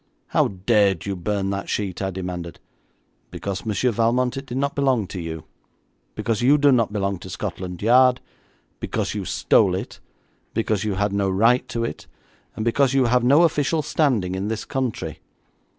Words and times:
'How 0.29 0.47
dared 0.47 1.05
you 1.05 1.15
burn 1.15 1.51
that 1.51 1.69
sheet?' 1.69 2.01
I 2.01 2.09
demanded. 2.09 2.59
'Because, 3.29 3.67
Monsieur 3.67 3.91
Valmont, 3.91 4.35
it 4.35 4.47
did 4.47 4.57
not 4.57 4.73
belong 4.73 5.05
to 5.05 5.21
you; 5.21 5.43
because 6.15 6.41
you 6.41 6.57
do 6.57 6.71
not 6.71 6.91
belong 6.91 7.19
to 7.19 7.29
Scotland 7.29 7.83
Yard; 7.83 8.19
because 8.79 9.13
you 9.13 9.25
stole 9.25 9.75
it; 9.75 9.99
because 10.55 10.83
you 10.83 10.95
had 10.95 11.13
no 11.13 11.29
right 11.29 11.67
to 11.69 11.83
it; 11.83 12.07
and 12.55 12.65
because 12.65 12.95
you 12.95 13.05
have 13.05 13.23
no 13.23 13.43
official 13.43 13.83
standing 13.83 14.33
in 14.33 14.47
this 14.47 14.65
country. 14.65 15.19